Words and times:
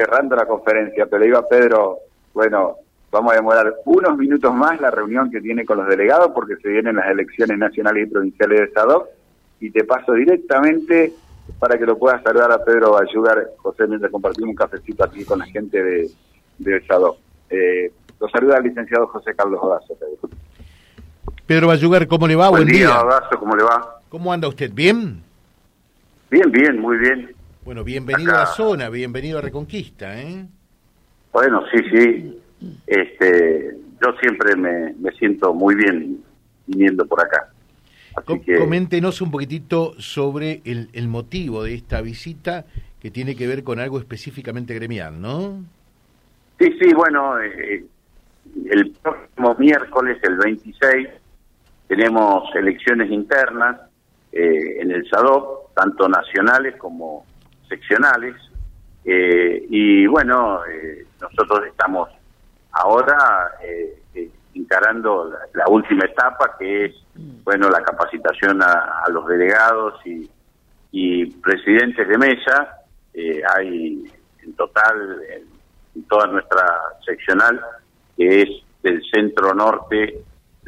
cerrando 0.00 0.34
la 0.34 0.46
conferencia, 0.46 1.06
pero 1.06 1.26
iba 1.26 1.46
Pedro, 1.46 1.98
bueno, 2.32 2.76
vamos 3.10 3.32
a 3.32 3.36
demorar 3.36 3.74
unos 3.84 4.16
minutos 4.16 4.54
más 4.54 4.80
la 4.80 4.90
reunión 4.90 5.30
que 5.30 5.42
tiene 5.42 5.66
con 5.66 5.76
los 5.76 5.88
delegados 5.88 6.30
porque 6.34 6.56
se 6.56 6.70
vienen 6.70 6.96
las 6.96 7.10
elecciones 7.10 7.58
nacionales 7.58 8.06
y 8.06 8.10
provinciales 8.10 8.60
de 8.60 8.70
SADOC 8.72 9.08
y 9.60 9.70
te 9.70 9.84
paso 9.84 10.14
directamente 10.14 11.12
para 11.58 11.76
que 11.76 11.84
lo 11.84 11.98
puedas 11.98 12.22
saludar 12.22 12.50
a 12.50 12.64
Pedro 12.64 12.98
Ayudar, 12.98 13.50
José, 13.58 13.86
mientras 13.86 14.10
compartimos 14.10 14.50
un 14.50 14.54
cafecito 14.54 15.04
aquí 15.04 15.22
con 15.24 15.40
la 15.40 15.46
gente 15.46 15.82
de, 15.82 16.10
de 16.58 16.86
SADOC. 16.86 17.18
Eh, 17.50 17.92
lo 18.18 18.28
saluda 18.30 18.56
el 18.56 18.64
licenciado 18.64 19.06
José 19.08 19.34
Carlos 19.34 19.60
Odazo, 19.62 19.94
Pedro. 19.96 20.34
Pedro 21.46 21.66
Bayugar, 21.66 22.06
¿cómo 22.06 22.26
le 22.26 22.36
va? 22.36 22.48
Buen, 22.48 22.66
día, 22.66 23.02
Odazo, 23.02 23.38
¿cómo 23.38 23.54
le 23.54 23.64
va? 23.64 24.00
¿Cómo 24.08 24.32
anda 24.32 24.48
usted? 24.48 24.70
¿Bien? 24.72 25.22
Bien, 26.30 26.50
bien, 26.50 26.78
muy 26.80 26.96
bien. 26.96 27.34
Bueno, 27.64 27.84
bienvenido 27.84 28.32
a 28.32 28.40
la 28.40 28.46
zona, 28.46 28.88
bienvenido 28.88 29.38
a 29.38 29.42
Reconquista, 29.42 30.18
¿eh? 30.20 30.46
Bueno, 31.32 31.62
sí, 31.70 31.78
sí. 31.92 32.40
Este, 32.86 33.76
yo 34.02 34.12
siempre 34.20 34.56
me, 34.56 34.94
me 34.94 35.10
siento 35.12 35.52
muy 35.52 35.74
bien 35.74 36.24
viniendo 36.66 37.06
por 37.06 37.20
acá. 37.20 37.50
Coméntenos 38.58 39.20
un 39.20 39.30
poquitito 39.30 39.94
sobre 39.98 40.62
el, 40.64 40.88
el 40.94 41.08
motivo 41.08 41.62
de 41.62 41.74
esta 41.74 42.00
visita 42.00 42.64
que 42.98 43.10
tiene 43.10 43.36
que 43.36 43.46
ver 43.46 43.62
con 43.62 43.78
algo 43.78 43.98
específicamente 43.98 44.74
gremial, 44.74 45.20
¿no? 45.20 45.62
Sí, 46.58 46.76
sí, 46.80 46.92
bueno, 46.94 47.40
eh, 47.40 47.84
el 48.70 48.90
próximo 49.02 49.54
miércoles, 49.58 50.18
el 50.22 50.36
26, 50.36 51.08
tenemos 51.88 52.54
elecciones 52.54 53.10
internas 53.10 53.80
eh, 54.32 54.80
en 54.80 54.90
el 54.90 55.08
SADOP, 55.08 55.74
tanto 55.74 56.08
nacionales 56.08 56.76
como 56.76 57.24
seccionales, 57.70 58.36
eh, 59.06 59.64
y 59.70 60.06
bueno, 60.06 60.60
nosotros 61.20 61.66
estamos 61.68 62.10
ahora 62.72 63.52
encarando 64.52 65.32
la, 65.54 65.64
última 65.68 66.04
etapa, 66.04 66.54
que 66.58 66.84
es, 66.84 66.94
bueno, 67.44 67.70
la 67.70 67.82
capacitación 67.82 68.62
a, 68.62 69.04
los 69.10 69.26
delegados 69.26 69.94
y, 70.04 70.28
y, 70.92 71.26
presidentes 71.26 72.06
de 72.06 72.18
mesa. 72.18 72.76
hay 73.56 74.04
en 74.42 74.52
total 74.54 75.18
toda 76.08 76.26
nuestra 76.26 76.64
seccional, 77.04 77.60
que 78.16 78.42
es 78.42 78.48
del 78.82 79.02
centro 79.12 79.54
norte, 79.54 80.22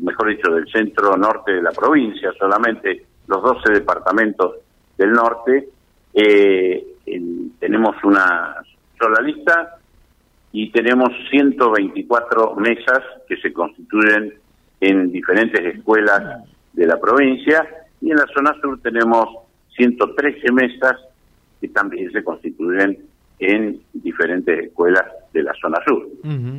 mejor 0.00 0.28
dicho, 0.28 0.50
del 0.52 0.66
centro 0.70 1.16
norte 1.16 1.52
de 1.52 1.62
la 1.62 1.72
provincia, 1.72 2.32
solamente 2.38 3.06
los 3.26 3.42
12 3.42 3.72
departamentos 3.72 4.56
del 4.96 5.12
norte, 5.12 5.68
eh, 6.14 6.86
tenemos 7.58 7.96
una 8.04 8.56
sola 8.98 9.20
lista 9.22 9.76
y 10.52 10.70
tenemos 10.70 11.10
124 11.30 12.54
mesas 12.56 13.00
que 13.28 13.36
se 13.38 13.52
constituyen 13.52 14.34
en 14.80 15.10
diferentes 15.10 15.60
escuelas 15.74 16.44
de 16.72 16.86
la 16.86 16.98
provincia 16.98 17.66
y 18.00 18.10
en 18.10 18.16
la 18.16 18.26
zona 18.34 18.54
sur 18.60 18.80
tenemos 18.80 19.28
113 19.76 20.52
mesas 20.52 20.96
que 21.60 21.68
también 21.68 22.12
se 22.12 22.22
constituyen 22.22 22.98
en 23.38 23.80
diferentes 23.92 24.66
escuelas 24.66 25.04
de 25.32 25.42
la 25.42 25.52
zona 25.60 25.78
sur. 25.86 26.06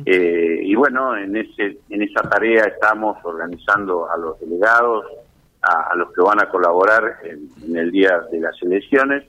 Eh, 0.04 0.60
y 0.62 0.74
bueno, 0.74 1.16
en 1.16 1.36
ese 1.36 1.78
en 1.88 2.02
esa 2.02 2.22
tarea 2.28 2.64
estamos 2.64 3.16
organizando 3.24 4.10
a 4.10 4.16
los 4.18 4.38
delegados, 4.40 5.06
a, 5.62 5.94
los 5.96 6.12
que 6.12 6.20
van 6.20 6.40
a 6.40 6.48
colaborar 6.48 7.18
en, 7.24 7.76
el 7.76 7.90
día 7.90 8.20
de 8.30 8.40
las 8.40 8.60
elecciones. 8.62 9.24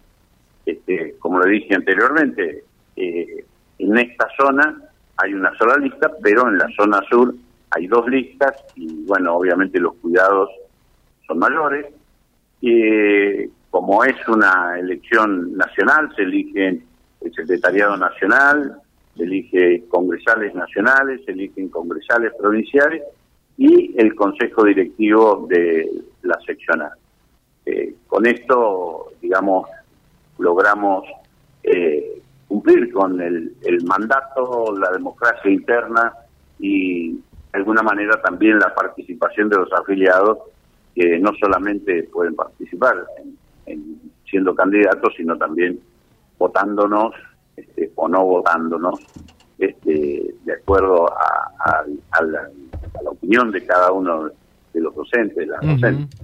Este, 0.67 1.15
como 1.19 1.39
le 1.39 1.49
dije 1.49 1.75
anteriormente, 1.75 2.65
eh, 2.97 3.45
en 3.79 3.97
esta 3.97 4.27
zona 4.37 4.77
hay 5.15 5.33
una 5.33 5.57
sola 5.57 5.77
lista, 5.77 6.11
pero 6.21 6.49
en 6.49 6.57
la 6.57 6.67
zona 6.75 6.99
sur 7.09 7.33
hay 7.71 7.87
dos 7.87 8.05
listas 8.09 8.53
y 8.75 9.05
bueno, 9.05 9.37
obviamente 9.37 9.79
los 9.79 9.95
cuidados 9.95 10.49
son 11.25 11.39
mayores. 11.39 11.85
Eh, 12.61 13.49
como 13.69 14.03
es 14.03 14.15
una 14.27 14.77
elección 14.77 15.55
nacional, 15.55 16.11
se 16.17 16.23
eligen 16.23 16.83
el 17.21 17.33
Secretariado 17.33 17.95
Nacional, 17.95 18.81
elige 19.17 19.85
congresales 19.87 20.53
nacionales, 20.53 21.21
eligen 21.27 21.69
congresales 21.69 22.33
provinciales 22.37 23.03
y 23.57 23.95
el 23.97 24.13
Consejo 24.15 24.65
Directivo 24.65 25.47
de 25.49 25.89
la 26.23 26.37
seccional. 26.45 26.91
Eh, 27.65 27.95
con 28.05 28.25
esto, 28.25 29.13
digamos, 29.21 29.69
logramos 30.39 31.05
eh, 31.63 32.21
cumplir 32.47 32.91
con 32.91 33.19
el, 33.21 33.53
el 33.63 33.83
mandato, 33.85 34.75
la 34.77 34.91
democracia 34.91 35.51
interna 35.51 36.13
y 36.59 37.11
de 37.11 37.21
alguna 37.53 37.81
manera 37.81 38.21
también 38.21 38.59
la 38.59 38.73
participación 38.73 39.49
de 39.49 39.57
los 39.57 39.71
afiliados 39.73 40.39
que 40.95 41.19
no 41.19 41.31
solamente 41.39 42.03
pueden 42.03 42.35
participar 42.35 43.05
en 43.17 43.37
siendo 44.29 44.53
candidatos, 44.55 45.13
sino 45.15 45.37
también 45.37 45.79
votándonos 46.37 47.13
este, 47.55 47.91
o 47.95 48.07
no 48.07 48.23
votándonos 48.25 48.99
este, 49.57 50.35
de 50.43 50.53
acuerdo 50.53 51.07
a, 51.09 51.83
la, 52.21 52.49
opinión 53.05 53.51
de 53.51 53.65
cada 53.65 53.91
uno 53.91 54.29
de 54.73 54.81
los 54.81 54.93
docentes, 54.93 55.37
de 55.37 55.45
las 55.47 55.61
docentes. 55.61 56.19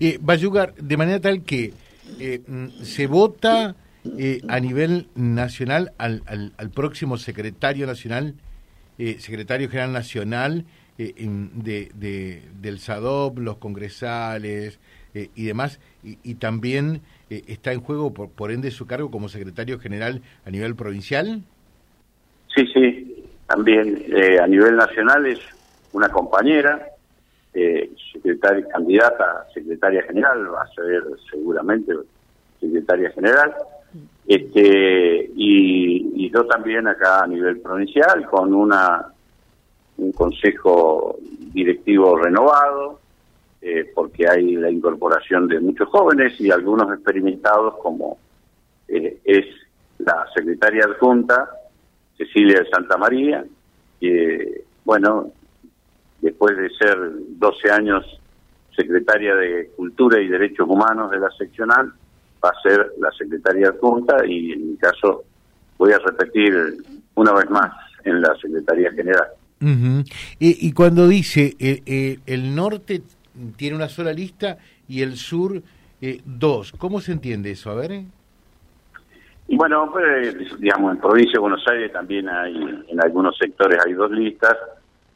Eh, 0.00 0.18
Bayugar, 0.20 0.74
de 0.74 0.96
manera 0.96 1.20
tal 1.20 1.42
que 1.42 1.72
eh, 2.20 2.40
mm, 2.46 2.68
se 2.82 3.06
vota 3.06 3.76
eh, 4.18 4.40
a 4.48 4.60
nivel 4.60 5.08
nacional 5.14 5.92
al, 5.98 6.22
al, 6.26 6.70
próximo 6.70 7.16
secretario 7.18 7.86
nacional, 7.86 8.34
eh, 8.98 9.16
secretario 9.18 9.68
general 9.68 9.92
nacional 9.92 10.64
de, 10.96 11.92
de, 11.94 12.42
del 12.60 12.80
SADOP, 12.80 13.38
los 13.38 13.58
congresales 13.58 14.80
y 15.14 15.44
demás, 15.44 15.78
y 16.02 16.34
también 16.34 17.02
eh, 17.30 17.42
está 17.46 17.72
en 17.72 17.80
juego, 17.80 18.14
por, 18.14 18.30
por 18.30 18.50
ende, 18.50 18.70
su 18.70 18.86
cargo 18.86 19.10
como 19.10 19.28
secretario 19.28 19.78
general 19.78 20.22
a 20.46 20.50
nivel 20.50 20.74
provincial? 20.74 21.42
Sí, 22.54 22.66
sí, 22.72 23.24
también 23.46 24.02
eh, 24.08 24.38
a 24.40 24.46
nivel 24.46 24.76
nacional 24.76 25.26
es 25.26 25.38
una 25.92 26.08
compañera, 26.08 26.88
eh, 27.54 27.90
secretaria, 28.12 28.66
candidata 28.68 29.40
a 29.40 29.52
secretaria 29.52 30.02
general, 30.02 30.52
va 30.52 30.62
a 30.62 30.68
ser 30.68 31.02
seguramente 31.30 31.92
secretaria 32.60 33.10
general, 33.10 33.54
este 34.26 35.30
y, 35.34 36.30
yo 36.30 36.46
también 36.46 36.86
acá 36.86 37.24
a 37.24 37.26
nivel 37.26 37.60
provincial 37.60 38.26
con 38.26 38.52
una 38.52 39.06
un 39.96 40.12
consejo 40.12 41.16
directivo 41.52 42.18
renovado, 42.18 43.00
eh, 43.60 43.90
porque 43.94 44.28
hay 44.28 44.54
la 44.54 44.70
incorporación 44.70 45.48
de 45.48 45.58
muchos 45.58 45.88
jóvenes 45.88 46.38
y 46.40 46.50
algunos 46.50 46.92
experimentados, 46.92 47.76
como 47.82 48.18
eh, 48.86 49.18
es 49.24 49.46
la 49.98 50.26
secretaria 50.34 50.84
adjunta, 50.84 51.50
Cecilia 52.16 52.60
de 52.60 52.68
Santa 52.68 52.96
María, 52.96 53.44
que, 53.98 54.64
bueno, 54.84 55.32
después 56.28 56.56
de 56.56 56.70
ser 56.70 56.96
12 57.38 57.70
años 57.70 58.04
secretaria 58.76 59.34
de 59.34 59.70
Cultura 59.76 60.20
y 60.20 60.28
Derechos 60.28 60.68
Humanos 60.68 61.10
de 61.10 61.18
la 61.18 61.30
seccional, 61.32 61.92
va 62.44 62.50
a 62.50 62.62
ser 62.62 62.92
la 63.00 63.10
secretaria 63.12 63.68
adjunta 63.68 64.24
y 64.24 64.52
en 64.52 64.70
mi 64.70 64.76
caso 64.76 65.24
voy 65.76 65.92
a 65.92 65.98
repetir 65.98 66.54
una 67.14 67.32
vez 67.32 67.50
más 67.50 67.72
en 68.04 68.20
la 68.20 68.34
Secretaría 68.40 68.92
General. 68.92 69.26
y, 70.38 70.72
cuando 70.72 71.08
dice 71.08 71.56
eh, 71.58 72.18
el 72.26 72.54
norte 72.54 73.02
tiene 73.56 73.74
una 73.74 73.88
sola 73.88 74.12
lista 74.12 74.58
y 74.86 75.02
el 75.02 75.16
sur 75.16 75.60
eh, 76.00 76.20
dos. 76.24 76.72
¿Cómo 76.78 77.00
se 77.00 77.12
entiende 77.12 77.50
eso? 77.50 77.70
A 77.70 77.74
ver. 77.74 78.02
Y 79.48 79.56
bueno, 79.56 79.88
pues, 79.90 80.60
digamos, 80.60 80.94
en 80.94 81.00
provincia 81.00 81.32
de 81.34 81.38
Buenos 81.40 81.64
Aires 81.68 81.92
también 81.92 82.28
hay, 82.28 82.54
en 82.88 83.00
algunos 83.02 83.36
sectores 83.36 83.78
hay 83.84 83.94
dos 83.94 84.10
listas, 84.10 84.56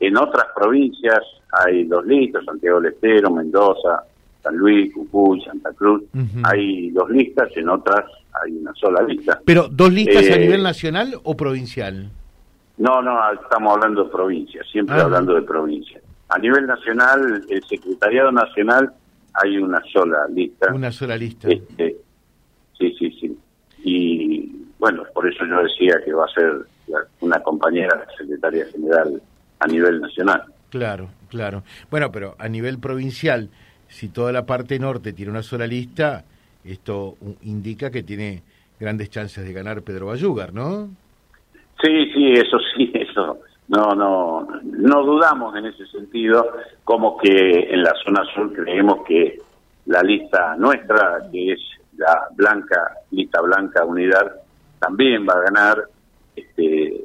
en 0.03 0.17
otras 0.17 0.47
provincias 0.55 1.21
hay 1.65 1.85
dos 1.85 2.05
listas, 2.05 2.45
Santiago 2.45 2.81
del 2.81 2.93
Estero, 2.93 3.31
Mendoza, 3.31 4.03
San 4.43 4.57
Luis, 4.57 4.93
Cucuy, 4.93 5.41
Santa 5.43 5.73
Cruz, 5.73 6.03
hay 6.43 6.91
dos 6.91 7.09
listas, 7.11 7.49
en 7.57 7.69
otras 7.69 8.05
hay 8.43 8.53
una 8.53 8.75
sola 8.75 9.03
lista. 9.03 9.41
¿Pero 9.45 9.69
dos 9.69 9.93
listas 9.93 10.25
a 10.29 10.35
eh, 10.35 10.41
nivel 10.41 10.63
nacional 10.63 11.15
o 11.23 11.37
provincial? 11.37 12.11
No, 12.79 13.01
no, 13.01 13.17
estamos 13.33 13.75
hablando 13.75 14.05
de 14.05 14.11
provincia, 14.11 14.63
siempre 14.65 14.97
ah. 14.97 15.03
hablando 15.03 15.35
de 15.35 15.43
provincia. 15.43 16.01
A 16.31 16.39
nivel 16.39 16.67
nacional, 16.67 17.45
el 17.49 17.63
Secretariado 17.65 18.33
Nacional 18.33 18.93
hay 19.35 19.59
una 19.59 19.81
sola 19.93 20.27
lista. 20.29 20.73
Una 20.75 20.91
sola 20.91 21.17
lista. 21.17 21.49
Este, 21.49 21.97
sí, 22.77 22.97
sí, 22.99 23.11
sí. 23.21 23.39
Y 23.85 24.67
bueno, 24.79 25.05
por 25.15 25.29
eso 25.29 25.45
yo 25.47 25.63
decía 25.63 25.95
que 26.05 26.13
va 26.13 26.25
a 26.25 26.35
ser 26.35 26.67
una 27.21 27.39
compañera 27.41 28.05
secretaria 28.19 28.67
general 28.67 29.23
a 29.63 29.67
nivel 29.67 30.01
nacional. 30.01 30.43
Claro, 30.71 31.11
claro. 31.29 31.63
Bueno, 31.91 32.11
pero 32.11 32.35
a 32.39 32.49
nivel 32.49 32.79
provincial, 32.79 33.49
si 33.89 34.09
toda 34.09 34.33
la 34.33 34.47
parte 34.47 34.79
norte 34.79 35.13
tiene 35.13 35.31
una 35.31 35.43
sola 35.43 35.67
lista, 35.67 36.25
esto 36.65 37.17
indica 37.43 37.91
que 37.91 38.03
tiene 38.03 38.43
grandes 38.81 39.11
chances 39.11 39.45
de 39.45 39.53
ganar 39.53 39.83
Pedro 39.83 40.07
Bayugar, 40.07 40.53
¿no? 40.53 40.89
Sí, 41.83 42.11
sí, 42.13 42.33
eso 42.33 42.59
sí, 42.75 42.91
eso. 42.95 43.39
No, 43.69 43.95
no, 43.95 44.49
no 44.65 45.05
dudamos 45.05 45.57
en 45.57 45.67
ese 45.67 45.87
sentido, 45.87 46.53
como 46.85 47.17
que 47.17 47.73
en 47.73 47.83
la 47.83 47.95
zona 48.05 48.25
sur 48.35 48.53
creemos 48.53 49.07
que 49.07 49.39
la 49.87 50.03
lista 50.03 50.57
nuestra, 50.57 51.21
que 51.31 51.53
es 51.53 51.61
la 51.97 52.29
blanca, 52.35 52.97
lista 53.11 53.41
blanca 53.41 53.85
unidad, 53.85 54.37
también 54.79 55.27
va 55.27 55.35
a 55.35 55.43
ganar. 55.43 55.85
Este, 56.35 57.02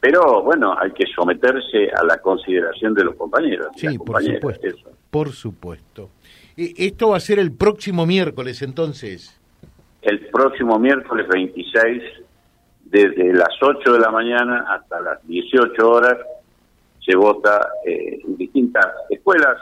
pero 0.00 0.42
bueno, 0.42 0.76
hay 0.78 0.92
que 0.92 1.04
someterse 1.06 1.90
a 1.94 2.04
la 2.04 2.18
consideración 2.18 2.94
de 2.94 3.04
los 3.04 3.16
compañeros. 3.16 3.68
Sí, 3.76 3.98
por 3.98 4.22
supuesto. 4.22 4.90
Por 5.10 5.32
supuesto. 5.32 6.10
¿Esto 6.56 7.10
va 7.10 7.16
a 7.16 7.20
ser 7.20 7.38
el 7.38 7.52
próximo 7.52 8.06
miércoles 8.06 8.62
entonces? 8.62 9.40
El 10.02 10.26
próximo 10.28 10.78
miércoles 10.78 11.26
26, 11.28 12.02
desde 12.84 13.32
las 13.32 13.50
8 13.60 13.92
de 13.92 13.98
la 13.98 14.10
mañana 14.10 14.64
hasta 14.68 15.00
las 15.00 15.26
18 15.26 15.88
horas, 15.88 16.18
se 17.04 17.16
vota 17.16 17.68
eh, 17.84 18.20
en 18.24 18.36
distintas 18.36 18.86
escuelas. 19.10 19.56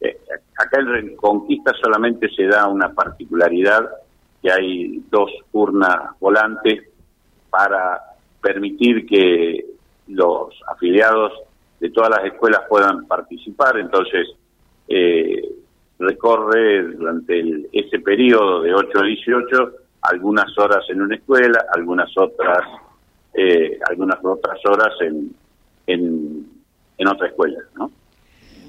Eh, 0.00 0.18
acá 0.58 0.80
en 0.80 0.86
Reconquista 0.86 1.72
solamente 1.82 2.28
se 2.34 2.44
da 2.44 2.68
una 2.68 2.92
particularidad, 2.92 3.88
que 4.42 4.50
hay 4.50 5.02
dos 5.10 5.30
urnas 5.52 6.18
volantes 6.20 6.84
para 7.50 8.00
permitir 8.40 9.06
que 9.06 9.73
los 10.08 10.54
afiliados 10.68 11.32
de 11.80 11.90
todas 11.90 12.10
las 12.10 12.24
escuelas 12.24 12.62
puedan 12.68 13.06
participar, 13.06 13.78
entonces 13.78 14.28
eh, 14.88 15.42
recorre 15.98 16.82
durante 16.82 17.66
ese 17.72 17.98
periodo 18.00 18.62
de 18.62 18.74
8 18.74 18.98
a 18.98 19.02
18 19.02 19.72
algunas 20.02 20.58
horas 20.58 20.84
en 20.88 21.02
una 21.02 21.16
escuela, 21.16 21.64
algunas 21.74 22.10
otras 22.16 22.60
eh, 23.34 23.78
algunas 23.88 24.18
otras 24.22 24.58
horas 24.66 24.92
en, 25.00 25.34
en, 25.86 26.46
en 26.96 27.08
otra 27.08 27.26
escuela, 27.28 27.58
¿no? 27.76 27.90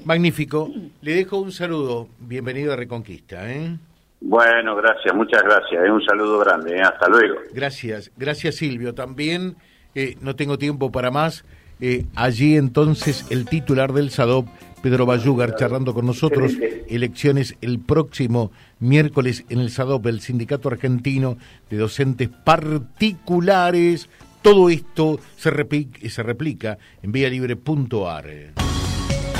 Magnífico. 0.05 0.71
Le 1.01 1.15
dejo 1.15 1.37
un 1.37 1.51
saludo. 1.51 2.07
Bienvenido 2.19 2.73
a 2.73 2.75
Reconquista. 2.75 3.51
¿eh? 3.51 3.75
Bueno, 4.21 4.75
gracias, 4.75 5.15
muchas 5.15 5.41
gracias. 5.43 5.89
Un 5.89 6.03
saludo 6.03 6.39
grande. 6.39 6.79
Hasta 6.81 7.07
luego. 7.09 7.35
Gracias, 7.53 8.11
gracias 8.15 8.55
Silvio. 8.55 8.93
También 8.93 9.55
no 10.21 10.35
tengo 10.35 10.57
tiempo 10.57 10.91
para 10.91 11.11
más. 11.11 11.43
Eh, 11.81 12.05
allí 12.15 12.55
entonces 12.55 13.25
el 13.29 13.45
titular 13.45 13.93
del 13.93 14.09
SADOP, 14.09 14.47
Pedro 14.81 15.05
Bayugar, 15.05 15.55
charlando 15.55 15.93
con 15.93 16.05
nosotros. 16.05 16.53
Elecciones 16.87 17.55
el 17.61 17.79
próximo 17.79 18.51
miércoles 18.79 19.45
en 19.49 19.59
el 19.59 19.71
SADOP, 19.71 20.05
el 20.07 20.21
Sindicato 20.21 20.69
Argentino 20.69 21.37
de 21.69 21.77
Docentes 21.77 22.29
Particulares. 22.29 24.09
Todo 24.41 24.69
esto 24.69 25.19
se, 25.37 25.49
replica, 25.49 26.07
se 26.07 26.21
replica 26.21 26.77
en 27.01 27.11
vialibre.ar 27.11 28.74